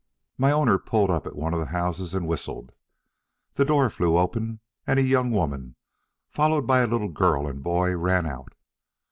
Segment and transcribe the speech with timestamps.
[0.35, 2.71] My owner pulled up at one of the houses and whistled.
[3.53, 5.75] The door flew open, and a young woman,
[6.27, 8.55] followed by a little girl and boy, ran out.